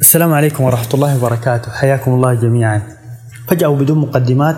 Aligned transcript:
السلام 0.00 0.32
عليكم 0.32 0.64
ورحمة 0.64 0.94
الله 0.94 1.18
وبركاته. 1.18 1.70
حياكم 1.70 2.14
الله 2.14 2.34
جميعا. 2.34 2.82
فجأة 3.48 3.68
وبدون 3.68 3.98
مقدمات 3.98 4.56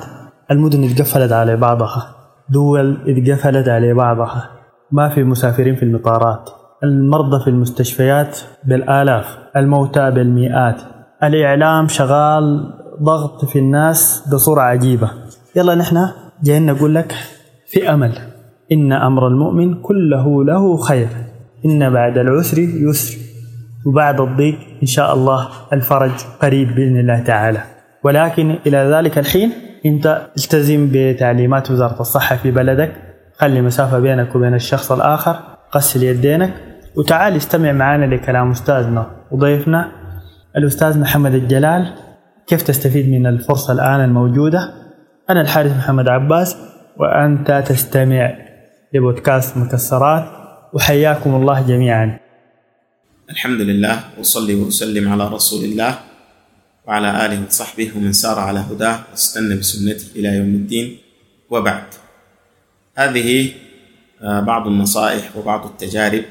المدن 0.51 0.85
اتقفلت 0.85 1.33
على 1.33 1.57
بعضها. 1.57 2.15
دول 2.49 2.99
اتقفلت 3.09 3.69
على 3.69 3.95
بعضها. 3.95 4.51
ما 4.93 5.09
في 5.09 5.25
مسافرين 5.25 5.77
في 5.77 5.83
المطارات. 5.83 6.51
المرضى 6.85 7.45
في 7.45 7.51
المستشفيات 7.51 8.39
بالآلاف 8.65 9.27
الموتى 9.57 10.11
بالمئات. 10.11 10.81
الإعلام 11.25 11.89
شغال 11.89 12.75
ضغط 13.03 13.45
في 13.45 13.59
الناس 13.59 14.29
بصورة 14.33 14.61
عجيبة. 14.61 15.11
يلا 15.57 15.75
نحن 15.75 16.09
جايين 16.43 16.67
نقول 16.67 16.95
لك 16.95 17.15
في 17.67 17.93
أمل. 17.93 18.13
إن 18.73 18.93
أمر 18.93 19.29
المؤمن 19.29 19.83
كله 19.83 20.45
له 20.45 20.77
خير. 20.77 21.09
إن 21.65 21.91
بعد 21.91 22.19
العسر 22.19 22.59
يسر. 22.59 23.20
وبعد 23.87 24.21
الضيق 24.21 24.59
إن 24.83 24.87
شاء 24.87 25.15
الله 25.15 25.49
الفرج 25.73 26.11
قريب 26.43 26.75
بإذن 26.75 27.01
الله 27.01 27.21
تعالى. 27.21 27.63
ولكن 28.05 28.59
إلى 28.67 28.77
ذلك 28.77 29.19
الحين 29.19 29.53
أنت 29.87 30.27
التزم 30.37 30.89
بتعليمات 30.93 31.71
وزارة 31.71 32.01
الصحة 32.01 32.37
في 32.37 32.51
بلدك. 32.51 32.93
خلي 33.39 33.61
مسافة 33.63 33.99
بينك 33.99 34.37
وبين 34.37 34.55
الشخص 34.55 34.93
الآخر 34.93 35.37
غسل 35.77 36.03
يدينك 36.03 36.51
وتعال 36.97 37.37
استمع 37.37 37.73
معنا 37.73 38.05
لكلام 38.05 38.51
أستاذنا 38.51 39.07
وضيفنا 39.31 39.89
الأستاذ 40.57 41.01
محمد 41.01 41.35
الجلال. 41.35 41.93
كيف 42.47 42.63
تستفيد 42.63 43.11
من 43.11 43.27
الفرصة 43.27 43.73
الآن 43.73 44.05
الموجودة؟ 44.05 44.61
أنا 45.31 45.41
الحارث 45.41 45.77
محمد 45.77 46.09
عباس 46.09 46.57
وأنت 46.97 47.65
تستمع 47.67 48.33
لبودكاست 48.95 49.57
مكسرات 49.57 50.25
وحياكم 50.73 51.35
الله 51.35 51.67
جميعا. 51.67 52.19
الحمد 53.31 53.61
لله 53.61 54.19
وصلي 54.19 54.55
وسلم 54.55 55.09
على 55.09 55.29
رسول 55.29 55.65
الله 55.65 55.99
وعلى 56.87 57.27
آله 57.27 57.47
وصحبه 57.47 57.91
ومن 57.97 58.13
سار 58.13 58.39
على 58.39 58.59
هداه 58.59 59.05
واستنى 59.11 59.57
بسنته 59.57 60.07
إلى 60.17 60.29
يوم 60.29 60.47
الدين. 60.47 60.99
وبعد 61.51 61.85
هذه 62.95 63.53
آه، 64.23 64.41
بعض 64.41 64.67
النصائح 64.67 65.37
وبعض 65.37 65.67
التجارب 65.67 66.25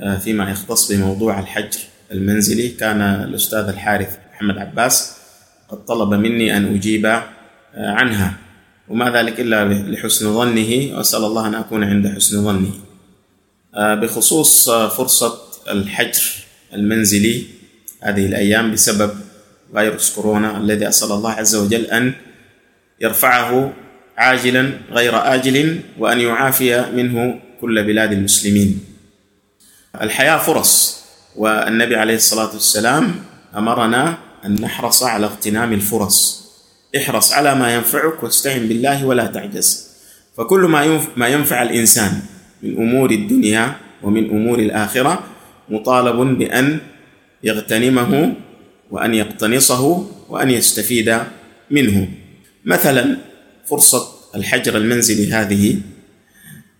آه، 0.00 0.16
فيما 0.16 0.50
يختص 0.50 0.92
بموضوع 0.92 1.38
الحجر 1.38 1.80
المنزلي. 2.12 2.68
كان 2.68 3.00
الأستاذ 3.00 3.68
الحارث 3.68 4.18
محمد 4.34 4.58
عباس 4.58 5.16
قد 5.68 5.84
طلب 5.84 6.14
مني 6.14 6.56
أن 6.56 6.74
أجيب 6.74 7.06
آه، 7.06 7.22
عنها 7.74 8.36
وما 8.88 9.10
ذلك 9.10 9.40
إلا 9.40 9.64
لحسن 9.64 10.34
ظنه 10.34 10.96
وأسأل 10.96 11.24
الله 11.24 11.46
أن 11.46 11.54
أكون 11.54 11.84
عند 11.84 12.08
حسن 12.08 12.44
ظنه. 12.44 12.72
بخصوص 13.74 14.70
فرصة 14.70 15.43
الحجر 15.68 16.22
المنزلي. 16.74 17.46
هذه 18.02 18.26
الأيام 18.26 18.72
بسبب 18.72 19.10
فيروس 19.74 20.14
كورونا 20.14 20.58
الذي 20.58 20.88
أسأل 20.88 21.12
الله 21.12 21.30
عز 21.30 21.54
وجل 21.54 21.84
أن 21.84 22.12
يرفعه 23.00 23.72
عاجلا 24.16 24.72
غير 24.90 25.34
آجل 25.34 25.80
وأن 25.98 26.20
يعافي 26.20 26.90
منه 26.92 27.40
كل 27.60 27.84
بلاد 27.84 28.12
المسلمين. 28.12 28.84
الحياة 30.02 30.38
فرص 30.38 31.04
والنبي 31.36 31.96
عليه 31.96 32.14
الصلاة 32.14 32.52
والسلام 32.52 33.14
أمرنا 33.56 34.18
أن 34.44 34.60
نحرص 34.60 35.02
على 35.02 35.26
اغتنام 35.26 35.72
الفرص. 35.72 36.44
احرص 36.96 37.32
على 37.32 37.54
ما 37.54 37.74
ينفعك 37.74 38.22
واستعن 38.22 38.68
بالله 38.68 39.06
ولا 39.06 39.26
تعجز. 39.26 39.88
فكل 40.36 40.60
ما 40.60 41.00
ما 41.16 41.28
ينفع 41.28 41.62
الإنسان 41.62 42.22
من 42.62 42.76
أمور 42.76 43.10
الدنيا 43.10 43.76
ومن 44.02 44.30
أمور 44.30 44.58
الآخرة 44.58 45.33
مطالب 45.68 46.38
بأن 46.38 46.78
يغتنمه 47.44 48.34
وأن 48.90 49.14
يقتنصه 49.14 50.06
وأن 50.28 50.50
يستفيد 50.50 51.18
منه. 51.70 52.08
مثلا 52.64 53.16
فرصة 53.66 54.08
الحجر 54.34 54.76
المنزلي 54.76 55.32
هذه 55.32 55.76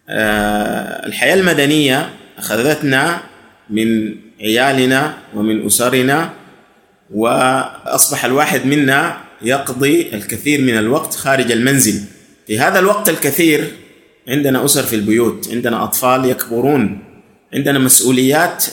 آه، 0.08 1.06
الحياة 1.06 1.34
المدنية 1.34 2.10
أخذتنا 2.38 3.20
من 3.70 4.14
عيالنا 4.40 5.14
ومن 5.34 5.66
أسرنا 5.66 6.32
وأصبح 7.14 8.24
الواحد 8.24 8.66
منا 8.66 9.16
يقضي 9.42 10.14
الكثير 10.14 10.60
من 10.60 10.78
الوقت 10.78 11.14
خارج 11.14 11.52
المنزل. 11.52 12.04
في 12.46 12.58
هذا 12.58 12.78
الوقت 12.78 13.08
الكثير 13.08 13.70
عندنا 14.28 14.64
أسر 14.64 14.82
في 14.82 14.96
البيوت 14.96 15.48
عندنا 15.52 15.84
أطفال 15.84 16.24
يكبرون. 16.24 17.13
عندنا 17.54 17.78
مسؤوليات 17.78 18.64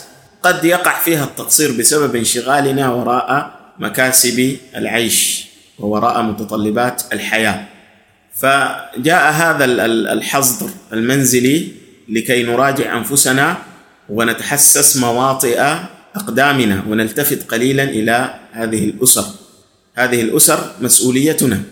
قد 0.42 0.64
يقع 0.64 0.98
فيها 0.98 1.24
التقصير 1.24 1.72
بسبب 1.78 2.16
انشغالنا 2.16 2.88
وراء 2.88 3.60
مكاسب 3.78 4.56
العيش 4.76 5.46
ووراء 5.78 6.22
متطلبات 6.22 7.02
الحياة. 7.12 7.64
فجاء 8.34 9.32
هذا 9.32 9.64
الحظر 10.12 10.70
المنزلي 10.92 11.68
لكي 12.08 12.42
نراجع 12.42 12.98
أنفسنا 12.98 13.56
ونتحسس 14.08 14.96
مواطئ 14.96 15.60
أقدامنا 16.16 16.82
ونلتفت 16.88 17.50
قليلا 17.50 17.82
إلى 17.82 18.34
هذه 18.52 18.84
الأسر. 18.84 19.24
هذه 19.94 20.22
الأسر 20.22 20.72
مسؤوليتنا. 20.80 21.62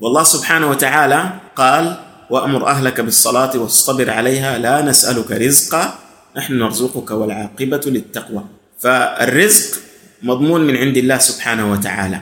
والله 0.00 0.22
سبحانه 0.22 0.70
وتعالى 0.70 1.32
قال 1.56 1.96
وأمر 2.30 2.66
أهلك 2.66 3.00
بالصلاة 3.00 3.58
واصطبر 3.58 4.10
عليها 4.10 4.58
لا 4.58 4.82
نسألك 4.82 5.30
رزقا 5.32 5.98
نحن 6.38 6.58
نرزقك 6.58 7.10
والعاقبة 7.10 7.80
للتقوى. 7.86 8.44
فالرزق 8.78 9.78
مضمون 10.22 10.60
من 10.66 10.76
عند 10.76 10.96
الله 10.96 11.18
سبحانه 11.18 11.72
وتعالى. 11.72 12.20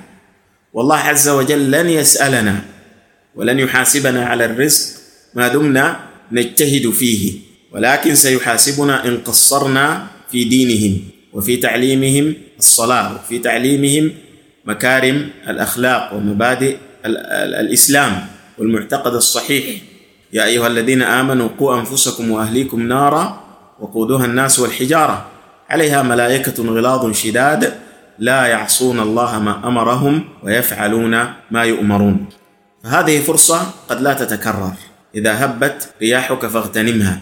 والله 0.72 0.96
عز 0.96 1.28
وجل 1.28 1.70
لن 1.70 1.88
يسألنا 1.88 2.56
ولن 3.34 3.58
يحاسبنا 3.58 4.26
على 4.26 4.44
الرزق 4.44 5.00
ما 5.34 5.48
دمنا 5.48 6.00
نجتهد 6.32 6.90
فيه 6.90 7.32
ولكن 7.72 8.14
سيحاسبنا 8.14 9.04
إن 9.08 9.16
قصرنا 9.18 10.06
في 10.32 10.44
دينهم 10.44 11.00
وفي 11.32 11.56
تعليمهم 11.56 12.34
الصلاة 12.58 13.14
وفي 13.14 13.38
تعليمهم 13.38 14.12
مكارم 14.64 15.30
الأخلاق 15.48 16.14
ومبادئ 16.14 16.76
الإسلام 17.60 18.26
والمعتقد 18.58 19.14
الصحيح. 19.14 19.64
يا 20.32 20.44
أيها 20.44 20.66
الذين 20.66 21.02
آمنوا 21.02 21.48
قوا 21.58 21.80
أنفسكم 21.80 22.30
وأهليكم 22.30 22.82
نارا 22.82 23.45
وقودها 23.80 24.24
الناس 24.24 24.58
والحجارة. 24.58 25.26
عليها 25.70 26.02
ملائكة 26.02 26.62
غلاظ 26.62 27.12
شداد 27.12 27.74
لا 28.18 28.46
يعصون 28.46 29.00
الله 29.00 29.38
ما 29.38 29.68
أمرهم 29.68 30.24
ويفعلون 30.42 31.24
ما 31.50 31.62
يؤمرون. 31.64 32.26
فهذه 32.84 33.20
فرصة 33.20 33.70
قد 33.88 34.00
لا 34.00 34.14
تتكرر. 34.14 34.72
إذا 35.14 35.44
هبت 35.44 35.88
رياحك 36.02 36.46
فاغتنمها. 36.46 37.20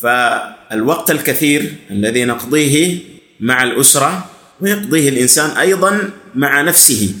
فالوقت 0.00 1.10
الكثير 1.10 1.74
الذي 1.90 2.24
نقضيه 2.24 2.98
مع 3.40 3.62
الأسرة 3.62 4.24
ويقضيه 4.60 5.08
الإنسان 5.08 5.50
أيضا 5.50 6.10
مع 6.34 6.62
نفسه. 6.62 7.14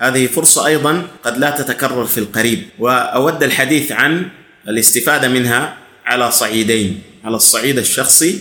هذه 0.00 0.26
فرصة 0.26 0.66
أيضا 0.66 1.02
قد 1.24 1.38
لا 1.38 1.50
تتكرر 1.50 2.04
في 2.04 2.18
القريب. 2.18 2.62
وأود 2.78 3.42
الحديث 3.42 3.92
عن 3.92 4.28
الاستفادة 4.68 5.28
منها 5.28 5.76
على 6.06 6.30
صعيدين. 6.30 7.02
على 7.24 7.36
الصعيد 7.36 7.78
الشخصي 7.78 8.40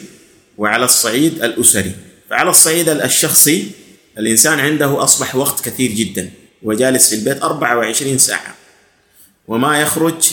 وعلى 0.57 0.85
الصعيد 0.85 1.43
الأسري. 1.43 1.91
فعلى 2.29 2.49
الصعيد 2.49 2.89
الشخصي 2.89 3.71
الإنسان 4.17 4.59
عنده 4.59 5.03
أصبح 5.03 5.35
وقت 5.35 5.65
كثير 5.65 5.91
جدا 5.91 6.29
وجالس 6.63 7.09
في 7.09 7.15
البيت 7.15 7.43
24 7.43 8.17
ساعة. 8.17 8.55
وما 9.47 9.81
يخرج 9.81 10.31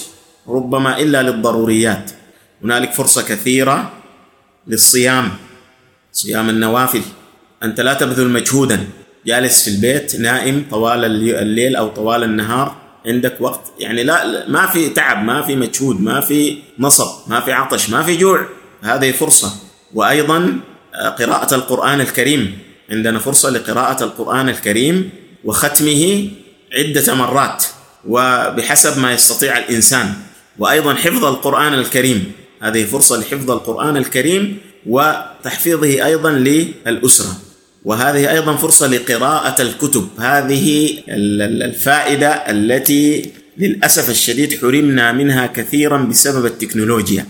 ربما 0.49 0.99
إلا 1.01 1.23
للضروريات. 1.23 2.11
هنالك 2.63 2.93
فرصة 2.93 3.23
كثيرة 3.23 3.93
للصيام 4.67 5.31
صيام 6.13 6.51
النوافل. 6.51 7.03
أنت 7.63 7.81
لا 7.81 7.95
تبذل 7.95 8.29
مجهودا 8.29 8.89
جالس 9.27 9.65
في 9.65 9.71
البيت 9.71 10.17
نائم 10.17 10.67
طوال 10.71 11.05
الليل 11.35 11.77
أو 11.77 11.89
طوال 11.89 12.23
النهار. 12.25 12.84
عندك 13.07 13.37
وقت. 13.41 13.61
يعني 13.79 14.03
لا 14.03 14.49
ما 14.49 14.67
في 14.67 14.89
تعب 14.89 15.25
ما 15.25 15.43
في 15.43 15.57
مجهود 15.57 16.01
ما 16.01 16.21
في 16.21 16.59
نصب 16.79 17.09
ما 17.27 17.41
في 17.41 17.53
عطش 17.53 17.91
ما 17.91 18.03
في 18.03 18.17
جوع. 18.17 18.49
هذه 18.83 19.13
فرصة. 19.13 19.53
وأيضا 19.95 20.61
آه، 20.95 21.09
قراءة 21.09 21.55
القرآن 21.55 22.01
الكريم. 22.01 22.59
عندنا 22.91 23.19
فرصة 23.19 23.51
لقراءة 23.51 24.05
القرآن 24.05 24.49
الكريم 24.49 25.11
وختمه 25.45 26.29
عدة 26.73 27.15
مرات 27.15 27.65
وبحسب 28.09 28.99
ما 28.99 29.13
يستطيع 29.13 29.59
الإنسان. 29.59 30.15
وأيضا 30.59 30.95
حفظ 30.95 31.25
القرآن 31.25 31.75
الكريم. 31.75 32.33
هذه 32.63 32.85
فرصة 32.85 33.21
لحفظ 33.21 33.51
القرآن 33.51 33.97
الكريم 33.97 34.59
وتحفيظه 34.87 36.07
أيضا 36.07 36.31
للأسرة. 36.31 37.54
وهذه 37.85 38.31
أيضا 38.31 38.57
فرصة 38.57 38.87
لقراءة 38.87 39.63
الكتب. 39.63 40.09
هذه 40.19 40.99
الفائدة 41.09 42.29
التي 42.29 43.31
للأسف 43.59 44.11
الشديد 44.11 44.61
حرمنا 44.61 45.13
منها 45.13 45.47
كثيرا 45.47 45.99
بسبب 45.99 46.47
التكنولوجيا. 46.47 47.27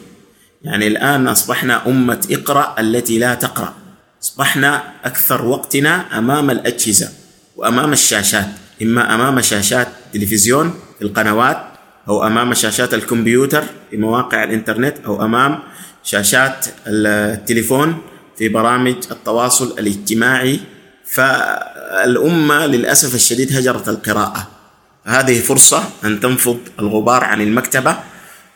يعني 0.63 0.87
الآن 0.87 1.29
أصبحنا 1.29 1.87
أمة 1.87 2.27
اقرأ 2.31 2.75
التي 2.79 3.19
لا 3.19 3.35
تقرأ. 3.35 3.75
أصبحنا 4.23 4.83
أكثر 5.05 5.45
وقتنا 5.45 6.19
أمام 6.19 6.51
الأجهزة 6.51 7.09
وأمام 7.57 7.93
الشاشات 7.93 8.49
إما 8.83 9.15
أمام 9.15 9.41
شاشات 9.41 9.89
تلفزيون 10.13 10.75
في 10.99 11.05
القنوات 11.05 11.59
أو 12.09 12.27
أمام 12.27 12.55
شاشات 12.55 12.95
الكمبيوتر 12.95 13.65
في 13.91 13.97
مواقع 13.97 14.45
الإنترنت 14.45 14.97
أو 15.07 15.25
أمام 15.25 15.59
شاشات 16.05 16.67
التليفون 16.87 17.99
في 18.39 18.49
برامج 18.49 18.97
التواصل 19.11 19.79
الاجتماعي 19.79 20.61
فالأمة 21.07 22.67
للأسف 22.67 23.15
الشديد 23.15 23.57
هجرت 23.57 23.89
القراءة. 23.89 24.51
هذه 25.05 25.41
فرصة 25.41 25.91
أن 26.05 26.21
تنفض 26.21 26.61
الغبار 26.81 27.25
عن 27.25 27.41
المكتبة 27.41 27.99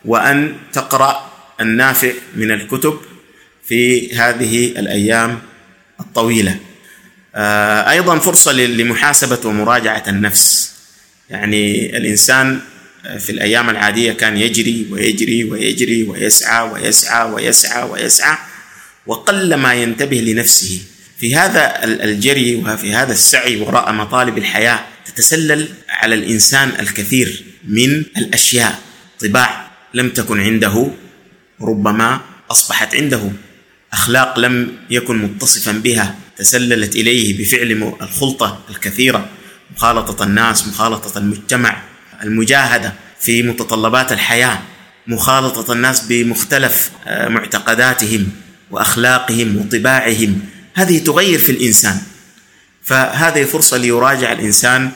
وأن 0.04 0.54
تقرأ 0.72 1.30
النافع 1.60 2.12
من 2.36 2.50
الكتب 2.50 2.98
في 3.64 4.14
هذه 4.16 4.66
الأيام 4.66 5.38
الطويلة. 6.00 6.56
آه، 7.34 7.90
أيضا 7.90 8.18
فرصة 8.18 8.52
لمحاسبة 8.52 9.38
ومراجعة 9.44 10.02
النفس. 10.08 10.74
يعني 11.30 11.96
الإنسان 11.96 12.60
في 13.18 13.30
الأيام 13.30 13.70
العادية 13.70 14.12
كان 14.12 14.36
يجري 14.36 14.86
ويجري 14.90 15.44
ويجري 15.44 16.04
ويسعى 16.04 16.70
ويسعى 16.70 17.30
ويسعى 17.32 17.90
ويسعى 17.90 18.38
وقل 19.08 19.54
ما 19.54 19.74
ينتبه 19.74 20.16
لنفسه. 20.20 20.80
في 21.18 21.36
هذا 21.36 21.84
الجري 21.84 22.56
وفي 22.56 22.94
هذا 22.94 23.12
السعي 23.12 23.56
وراء 23.56 23.92
مطالب 23.92 24.38
الحياة 24.38 24.80
تتسلل 25.06 25.68
على 25.88 26.14
الإنسان 26.14 26.72
الكثير 26.80 27.44
من 27.68 28.04
الأشياء. 28.16 28.78
طباع 29.20 29.70
لم 29.94 30.08
تكن 30.08 30.40
عنده 30.40 30.90
ربما 31.60 32.20
أصبحت 32.50 32.94
عنده. 32.94 33.30
أخلاق 33.92 34.38
لم 34.38 34.76
يكن 34.90 35.18
متصفا 35.18 35.72
بها 35.72 36.14
تسللت 36.36 36.96
إليه 36.96 37.38
بفعل 37.38 37.94
الخلطة 38.02 38.60
الكثيرة. 38.70 39.28
مخالطة 39.76 40.24
الناس 40.24 40.66
مخالطة 40.66 41.18
المجتمع 41.18 41.82
المجاهدة 42.22 42.92
في 43.20 43.42
متطلبات 43.42 44.12
الحياة. 44.12 44.58
مخالطة 45.06 45.72
الناس 45.72 46.00
بمختلف 46.00 46.90
آه، 47.06 47.28
معتقداتهم. 47.28 48.47
وأخلاقهم 48.70 49.56
وطباعهم. 49.56 50.40
هذه 50.74 50.98
تغير 50.98 51.38
في 51.38 51.52
الإنسان. 51.52 51.98
فهذه 52.84 53.44
فرصة 53.44 53.76
ليراجع 53.76 54.32
الإنسان 54.32 54.90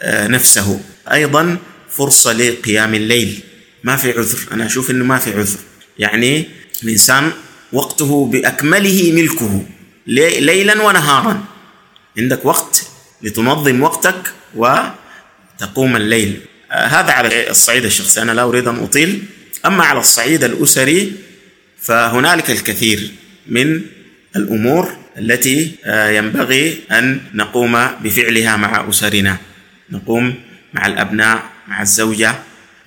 آه، 0.00 0.26
نفسه. 0.26 0.80
أيضا 1.12 1.58
فرصة 1.90 2.32
لقيام 2.32 2.94
الليل. 2.94 3.40
ما 3.84 3.96
في 3.96 4.10
عذر. 4.10 4.38
أنا 4.52 4.66
أشوف 4.66 4.90
أنه 4.90 5.04
ما 5.04 5.18
في 5.18 5.32
عذر. 5.32 5.58
يعني 5.98 6.48
الإنسان 6.82 7.32
وقته 7.72 8.26
بأكمله 8.26 9.12
ملكه. 9.12 9.62
ليلا 10.06 10.82
ونهارا. 10.82 11.44
عندك 12.18 12.44
وقت 12.44 12.86
لتنظم 13.22 13.82
وقتك 13.82 14.32
وتقوم 14.56 15.96
الليل. 15.96 16.40
آه، 16.72 16.86
هذا 16.86 17.12
على 17.12 17.50
الصعيد 17.50 17.84
الشخصي. 17.84 18.22
أنا 18.22 18.32
لا 18.32 18.42
أريد 18.42 18.68
أن 18.68 18.82
أطيل. 18.82 19.24
أما 19.66 19.84
على 19.84 20.00
الصعيد 20.00 20.44
الأسري 20.44 21.27
فهنالك 21.80 22.50
الكثير 22.50 23.10
من 23.46 23.80
الأمور 24.36 24.96
التي 25.18 25.74
آه، 25.84 26.10
ينبغي 26.10 26.78
أن 26.92 27.20
نقوم 27.34 27.86
بفعلها 28.02 28.56
مع 28.56 28.88
أسرنا. 28.88 29.36
نقوم 29.90 30.34
مع 30.74 30.86
الأبناء 30.86 31.42
مع 31.68 31.82
الزوجة. 31.82 32.34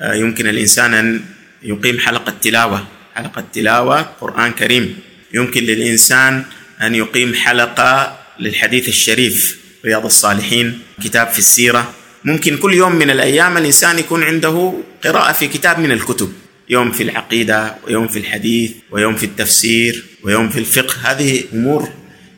آه، 0.01 0.13
يمكن 0.13 0.47
الإنسان 0.47 0.93
أن 0.93 1.21
يقيم 1.63 1.99
حلقة 1.99 2.33
تلاوة 2.41 2.88
حلقة 3.15 3.43
تلاوة 3.53 4.01
قرآن 4.01 4.51
كريم. 4.51 4.99
يمكن 5.33 5.63
للإنسان 5.63 6.44
أن 6.81 6.95
يقيم 6.95 7.33
حلقة 7.33 8.19
للحديث 8.39 8.87
الشريف 8.87 9.59
رياض 9.85 10.05
الصالحين 10.05 10.79
كتاب 11.03 11.27
في 11.27 11.39
السيرة. 11.39 11.94
ممكن 12.23 12.57
كل 12.57 12.73
يوم 12.73 12.95
من 12.95 13.09
الأيام 13.09 13.57
الإنسان 13.57 13.99
يكون 13.99 14.23
عنده 14.23 14.73
قراءة 15.03 15.31
في 15.31 15.47
كتاب 15.47 15.79
من 15.79 15.91
الكتب. 15.91 16.33
يوم 16.71 16.91
في 16.91 17.03
العقيدة 17.03 17.75
ويوم 17.88 18.07
في 18.07 18.19
الحديث 18.19 18.71
ويوم 18.91 19.15
في 19.15 19.25
التفسير 19.25 20.03
ويوم 20.23 20.50
في 20.50 20.59
الفقه. 20.59 20.95
هذه 21.03 21.44
أمور 21.53 21.89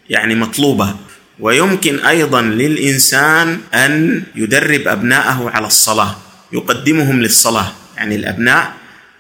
يعني 0.09 0.35
مطلوبة. 0.35 0.95
ويمكن 1.39 2.00
أيضا 2.00 2.41
للإنسان 2.41 3.59
أن 3.74 4.24
يدرب 4.35 4.88
أبناءه 4.88 5.50
على 5.50 5.68
الصلاة 5.68 6.18
يقدمهم 6.53 7.21
للصلاة. 7.21 7.71
يعني 7.97 8.15
الأبناء 8.15 8.74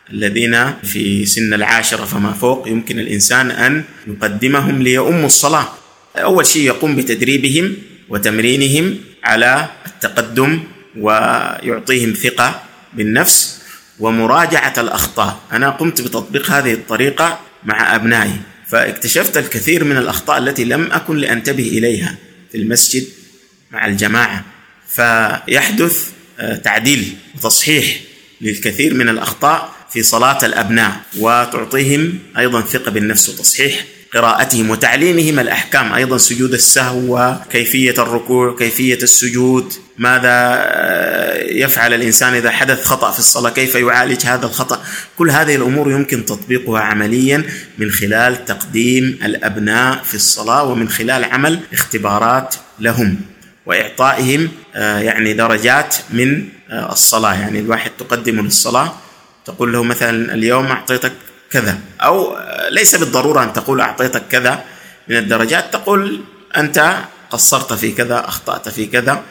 الذين 0.09 0.73
في 0.83 1.25
سن 1.25 1.53
العاشرة 1.53 2.05
فما 2.05 2.33
فوق 2.33 2.67
يمكن 2.67 2.99
الإنسان 2.99 3.51
أن 3.51 3.83
يقدمهم 4.07 4.81
ليؤموا 4.81 5.25
الصلاة. 5.25 5.67
أول 6.17 6.45
شيء 6.45 6.61
يقوم 6.61 6.95
بتدريبهم 6.95 7.75
وتمرينهم 8.09 8.97
على 9.23 9.69
التقدم 9.85 10.63
ويعطيهم 10.97 12.13
ثقة 12.13 12.63
بالنفس. 12.93 13.62
ومراجعة 14.03 14.73
الأخطاء. 14.77 15.39
أنا 15.51 15.69
قمت 15.69 16.01
بتطبيق 16.01 16.51
هذه 16.51 16.73
الطريقة 16.73 17.39
مع 17.63 17.95
أبنائي 17.95 18.35
فاكتشفت 18.67 19.37
الكثير 19.37 19.83
من 19.83 19.97
الأخطاء 19.97 20.37
التي 20.37 20.63
لم 20.63 20.91
أكن 20.91 21.17
لأنتبه 21.17 21.67
إليها 21.67 22.15
في 22.51 22.57
المسجد 22.57 23.05
مع 23.71 23.85
الجماعة. 23.85 24.43
فيحدث 24.87 26.09
آه، 26.39 26.55
تعديل 26.55 27.15
وتصحيح 27.35 27.99
للكثير 28.41 28.93
من 28.93 29.09
الأخطاء 29.09 29.73
في 29.93 30.03
صلاة 30.03 30.45
الأبناء 30.45 31.01
وتعطيهم 31.17 32.19
أيضا 32.37 32.61
ثقة 32.61 32.91
بالنفس 32.91 33.29
وتصحيح 33.29 33.85
قراءتهم 34.13 34.69
وتعليمهم 34.69 35.39
الأحكام 35.39 35.93
أيضا 35.93 36.17
سجود 36.17 36.53
السهو 36.53 37.37
وكيفية 37.47 37.95
الركوع 37.97 38.55
كيفية 38.55 38.99
السجود. 39.03 39.73
ماذا 39.97 40.29
آه، 40.29 41.43
يفعل 41.43 41.93
الإنسان 41.93 42.33
إذا 42.33 42.51
حدث 42.51 42.85
خطأ 42.85 43.11
في 43.11 43.19
الصلاة؟ 43.19 43.49
كيف 43.49 43.75
يعالج 43.75 44.25
هذا 44.25 44.45
الخطأ؟ 44.45 44.83
كل 45.17 45.31
هذه 45.31 45.55
الأمور 45.55 45.91
يمكن 45.91 46.25
تطبيقها 46.25 46.81
عمليا 46.81 47.43
من 47.77 47.91
خلال 47.91 48.45
تقديم 48.45 49.19
الأبناء 49.23 50.03
في 50.03 50.15
الصلاة 50.15 50.63
ومن 50.63 50.89
خلال 50.89 51.23
عمل 51.23 51.59
اختبارات 51.73 52.55
لهم 52.79 53.21
وإعطائهم 53.65 54.49
آه، 54.75 54.99
يعني 54.99 55.33
درجات 55.33 55.95
من 56.09 56.47
آه، 56.69 56.91
الصلاة. 56.91 57.33
يعني 57.33 57.59
الواحد 57.59 57.91
تقدم 57.99 58.41
للصلاة 58.41 58.93
تقول 59.45 59.73
له 59.73 59.83
مثلا 59.83 60.33
اليوم 60.33 60.65
أعطيتك 60.65 61.13
كذا 61.51 61.77
أو 62.01 62.37
ليس 62.69 62.95
بالضرورة 62.95 63.43
أن 63.43 63.53
تقول 63.53 63.81
أعطيتك 63.81 64.23
كذا 64.31 64.63
من 65.07 65.17
الدرجات 65.17 65.73
تقول 65.73 66.21
أنت 66.57 66.97
قصرت 67.29 67.73
في 67.73 67.91
كذا 67.91 68.25
أخطأت 68.27 68.69
في 68.69 68.85
كذا. 68.85 69.23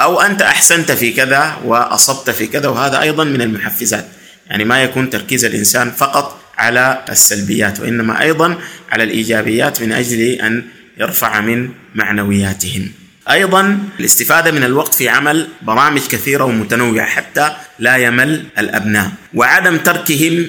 أو 0.00 0.20
أنت 0.20 0.42
أحسنت 0.42 0.92
في 0.92 1.12
كذا 1.12 1.56
وأصبت 1.64 2.30
في 2.30 2.46
كذا 2.46 2.68
وهذا 2.68 3.00
أيضا 3.00 3.24
من 3.24 3.42
المحفزات. 3.42 4.06
يعني 4.46 4.64
ما 4.64 4.82
يكون 4.82 5.10
تركيز 5.10 5.44
الإنسان 5.44 5.90
فقط 5.90 6.40
على 6.58 7.04
السلبيات 7.08 7.80
وإنما 7.80 8.22
أيضا 8.22 8.58
على 8.90 9.04
الإيجابيات 9.04 9.82
من 9.82 9.92
أجل 9.92 10.20
أن 10.20 10.64
يرفع 10.98 11.40
من 11.40 11.68
معنوياتهم. 11.94 12.92
أيضا 13.30 13.78
الاستفادة 14.00 14.50
من 14.50 14.64
الوقت 14.64 14.94
في 14.94 15.08
عمل 15.08 15.48
برامج 15.62 16.00
كثيرة 16.00 16.44
ومتنوعة 16.44 17.06
حتى 17.06 17.52
لا 17.78 17.96
يمل 17.96 18.44
الأبناء. 18.58 19.10
وعدم 19.34 19.76
تركهم 19.76 20.46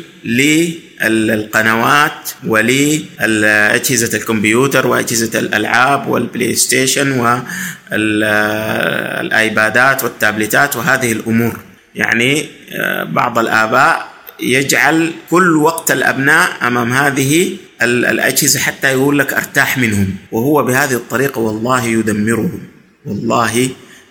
للقنوات 1.04 2.30
ولاجهزه 2.48 4.18
الكمبيوتر 4.18 4.88
وأجهزة 4.88 5.40
الألعاب 5.40 6.08
والبلاي 6.08 6.56
ستيشن 6.56 7.12
والايبادات 7.92 10.04
والتابلتات 10.04 10.76
وهذه 10.76 11.12
الأمور. 11.12 11.60
يعني 11.96 12.46
آه، 12.72 13.04
بعض 13.04 13.40
الآباء 13.40 14.08
يجعل 14.40 15.12
كل 15.30 15.58
وقت 15.58 15.92
الأبناء 15.92 16.68
أمام 16.68 16.94
هذه 16.94 17.58
الأجهزة 17.82 18.60
حتى 18.60 18.92
يقول 18.92 19.20
لك 19.20 19.34
أرتاح 19.34 19.78
منهم. 19.78 20.16
وهو 20.32 20.64
بهذه 20.64 20.94
الطريقة 20.94 21.40
والله 21.40 21.86
يدمرهم. 21.86 22.60
والله 23.06 23.70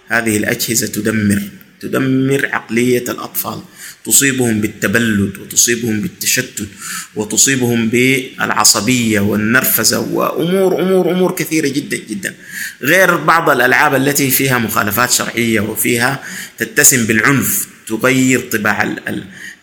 هذه 0.09 0.37
الأجهزة 0.37 0.87
تدمر 0.87 1.43
تدمر 1.81 2.49
عقلية 2.53 3.05
الأطفال. 3.09 3.61
تصيبهم 4.07 4.61
بالتبلد 4.61 5.39
وتصيبهم 5.39 6.01
بالتشتت 6.01 6.69
وتصيبهم 7.15 7.89
بالعصبية 7.89 9.21
والنرفزة 9.21 10.01
وأمور 10.01 10.81
أمور 10.83 11.11
أمور 11.11 11.35
كثيرة 11.35 11.69
جدا 11.69 11.97
جدا. 11.97 12.35
غير 12.83 13.17
بعض 13.17 13.51
الألعاب 13.51 13.95
التي 13.95 14.31
فيها 14.31 14.59
مخالفات 14.59 15.11
شرعية 15.11 15.61
وفيها 15.61 16.23
تتسم 16.59 17.07
بالعنف 17.07 17.67
تغير 17.89 18.41
طباع 18.41 18.95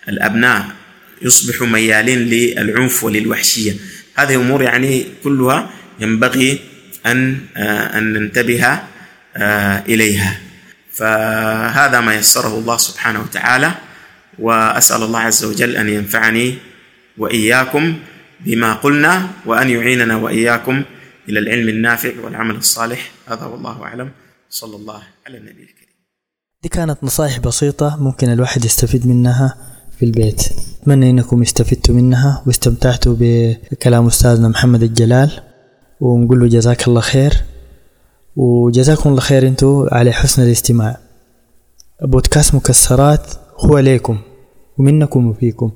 الأبناء 0.10 0.68
يصبحوا 1.22 1.68
ميالين 1.68 2.20
للعنف 2.20 3.04
وللوحشية. 3.04 3.76
هذه 4.16 4.36
أمور 4.36 4.64
يعني 4.64 5.06
كلها 5.24 5.70
ينبغي 6.00 6.60
أن 7.06 7.38
آه، 7.58 7.98
أن 7.98 8.14
ننتبه 8.14 8.80
آه، 9.36 9.84
إليها. 9.88 10.40
فهذا 10.94 12.00
ما 12.00 12.16
يسره 12.16 12.60
الله 12.60 12.78
سبحانه 12.78 13.22
وتعالى. 13.22 13.74
وأسأل 14.40 15.04
الله 15.04 15.20
عز 15.20 15.46
وجل 15.46 15.76
أن 15.76 15.90
ينفعني 15.90 16.58
وإياكم 17.18 18.00
بما 18.46 18.74
قلنا 18.74 19.30
وأن 19.46 19.70
يعيننا 19.70 20.16
وإياكم 20.16 20.84
إلى 21.30 21.40
العلم 21.40 21.70
النافع 21.70 22.12
والعمل 22.24 22.56
الصالح. 22.56 23.12
هذا 23.28 23.46
والله 23.46 23.84
أعلم. 23.84 24.12
صلى 24.50 24.76
الله 24.76 25.02
على 25.28 25.38
النبي 25.38 25.52
الكريم. 25.64 25.94
دي 26.64 26.70
كانت 26.70 27.04
نصائح 27.04 27.40
بسيطة 27.40 27.98
ممكن 28.00 28.34
الواحد 28.34 28.66
يستفيد 28.66 29.08
منها 29.08 29.58
في 30.00 30.06
البيت. 30.06 30.42
أتمنى 30.82 31.10
إنكم 31.10 31.42
استفدتوا 31.42 31.96
منها 31.96 32.44
واستمتعتوا 32.46 33.16
بكلام 33.20 34.08
أستاذنا 34.08 34.48
محمد 34.48 34.84
الجلال؟ 34.84 35.32
ونقول 36.00 36.40
له 36.40 36.48
جزاك 36.48 36.88
الله 36.88 37.02
خير. 37.02 37.34
وجزاكم 38.36 39.10
الله 39.10 39.22
خير 39.22 39.48
أنتوا 39.48 39.96
على 39.96 40.12
حسن 40.12 40.44
الاستماع. 40.44 40.98
بودكاست 42.02 42.56
مكسرات 42.56 43.34
هو 43.66 43.80
ليكم 43.80 44.18
ومنكم 44.78 45.30
وفيكم. 45.30 45.72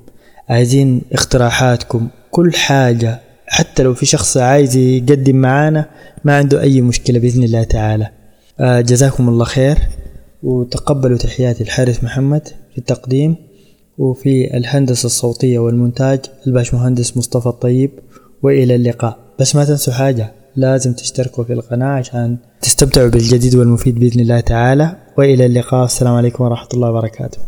عايزين 0.48 1.02
اقتراحاتكم. 1.12 2.08
كل 2.30 2.52
حاجة 2.52 3.20
حتى 3.46 3.82
لو 3.82 3.94
في 3.94 4.06
شخص 4.06 4.36
عايز 4.36 4.76
يقدم 4.76 5.36
معانا 5.36 5.90
ما 6.24 6.36
عنده 6.36 6.62
أي 6.62 6.80
مشكلة 6.80 7.18
بإذن 7.18 7.42
الله 7.42 7.62
تعالى. 7.62 8.10
آه 8.60 8.80
جزاكم 8.80 9.28
الله 9.28 9.44
خير. 9.44 9.78
وتقبلوا 10.42 11.18
تحياتي 11.18 11.64
الحارث 11.64 12.04
محمد 12.04 12.48
في 12.72 12.78
التقديم. 12.78 13.36
وفي 13.98 14.56
الهندسة 14.56 15.06
الصوتية 15.06 15.58
والمونتاج 15.58 16.20
الباش 16.46 16.74
مهندس 16.74 17.16
مصطفى 17.16 17.46
الطيب. 17.46 17.90
وإلى 18.42 18.74
اللقاء. 18.74 19.18
بس 19.38 19.56
ما 19.56 19.64
تنسوا 19.64 19.92
حاجة 19.92 20.32
لازم 20.56 20.92
تشتركوا 20.92 21.44
في 21.44 21.52
القناة 21.52 21.88
عشان 21.88 22.36
تستمتعوا 22.60 23.08
بالجديد 23.08 23.54
والمفيد 23.54 23.98
بإذن 23.98 24.20
الله 24.20 24.40
تعالى. 24.40 24.96
وإلى 25.18 25.46
اللقاء. 25.46 25.84
السلام 25.84 26.14
عليكم 26.14 26.44
ورحمة 26.44 26.68
الله 26.74 26.90
وبركاته. 26.90 27.38